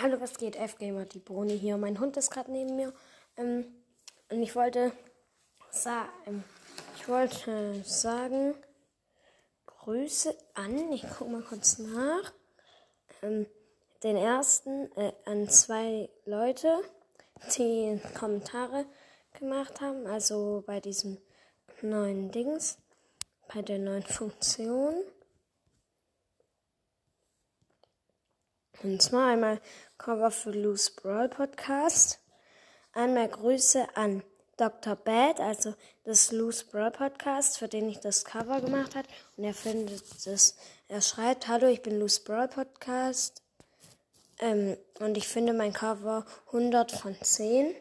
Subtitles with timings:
[0.00, 0.54] Hallo, was geht?
[0.54, 1.76] F-Gamer, die Bruni hier.
[1.76, 2.94] Mein Hund ist gerade neben mir.
[3.36, 3.64] Ähm,
[4.30, 4.92] und ich wollte,
[5.72, 6.44] sa ähm,
[6.94, 8.54] ich wollte sagen,
[9.66, 12.32] Grüße an, ich gucke mal kurz nach,
[13.22, 13.46] ähm,
[14.04, 16.78] den ersten, äh, an zwei Leute,
[17.56, 18.86] die Kommentare
[19.36, 21.18] gemacht haben, also bei diesem
[21.82, 22.78] neuen Dings,
[23.52, 24.94] bei der neuen Funktion.
[28.82, 29.60] Und zwar einmal
[29.98, 32.20] Cover für Loose Brawl Podcast.
[32.92, 34.22] Einmal Grüße an
[34.56, 34.94] Dr.
[34.94, 35.74] Bad, also
[36.04, 39.08] das Loose Brawl Podcast, für den ich das Cover gemacht habe.
[39.36, 40.56] Und er findet es,
[40.88, 43.42] er schreibt, hallo, ich bin Loose Brawl Podcast.
[44.38, 47.74] Ähm, und ich finde mein Cover 100 von 10.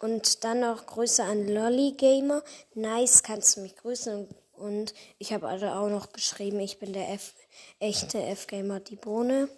[0.00, 2.42] Und dann noch Grüße an Lolly Gamer.
[2.74, 4.28] Nice, kannst du mich grüßen.
[4.54, 7.32] Und ich habe also auch noch geschrieben, ich bin der F
[7.78, 9.48] echte F-Gamer, die Bohne.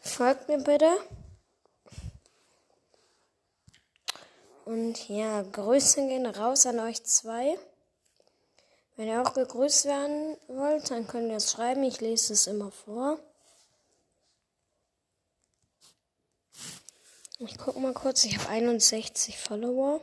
[0.00, 0.90] Folgt mir bitte.
[4.64, 7.58] Und ja, Grüße gehen raus an euch zwei.
[8.96, 11.84] Wenn ihr auch gegrüßt werden wollt, dann könnt ihr es schreiben.
[11.84, 13.18] Ich lese es immer vor.
[17.38, 18.24] Ich gucke mal kurz.
[18.24, 20.00] Ich habe 61 Follower.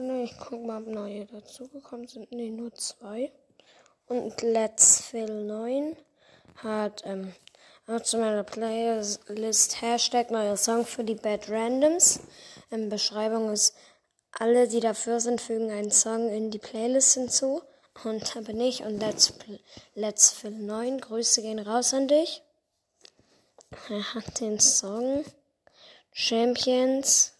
[0.00, 2.30] Ne, ich guck mal, ob neue dazugekommen sind.
[2.30, 3.32] Ne, nur zwei.
[4.06, 5.96] Und Let's Fill 9
[6.62, 7.34] hat ähm,
[7.88, 12.20] auch zu meiner Playlist Hashtag neuer Song für die Bad Randoms.
[12.70, 13.74] Ähm, Beschreibung ist,
[14.30, 17.62] alle, die dafür sind, fügen einen Song in die Playlist hinzu.
[18.04, 19.34] Und da bin ich und Let's,
[19.94, 21.00] Let's Fill 9.
[21.00, 22.42] Grüße gehen raus an dich.
[23.88, 25.24] Er hat den Song
[26.12, 27.32] Champions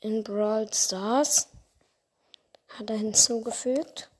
[0.00, 1.48] in Brawl Stars
[2.68, 4.10] hat er hinzugefügt.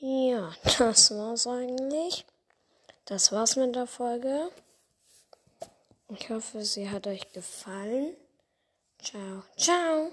[0.00, 2.24] Ja, das war's eigentlich.
[3.04, 4.50] Das war's mit der Folge.
[6.10, 8.16] Ich hoffe, sie hat euch gefallen.
[9.02, 10.12] Ciao, ciao.